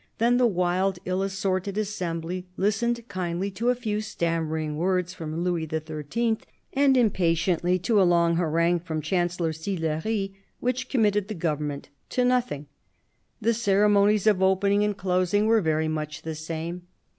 Then 0.17 0.37
the 0.37 0.47
wild, 0.47 0.97
ill 1.05 1.21
assorted 1.21 1.77
assembly 1.77 2.47
listened 2.57 3.07
kindly 3.07 3.51
to 3.51 3.69
a 3.69 3.75
few 3.75 4.01
stammering 4.01 4.75
words 4.77 5.13
from 5.13 5.43
Louis 5.43 5.67
XIII., 5.69 6.37
and 6.73 6.97
impatiently 6.97 7.77
to 7.77 8.01
a 8.01 8.01
long 8.01 8.37
harangue 8.37 8.79
from 8.79 9.03
Chancellor 9.03 9.53
Sillery, 9.53 10.33
which 10.59 10.89
committed 10.89 11.27
the 11.27 11.35
Government 11.35 11.89
to 12.09 12.25
nothing. 12.25 12.65
The 13.41 13.53
ceremonies 13.53 14.25
of 14.25 14.41
opening 14.41 14.83
and 14.83 14.97
closing 14.97 15.45
were 15.45 15.61
very 15.61 15.87
much 15.87 16.23
the 16.23 16.33
same. 16.33 16.87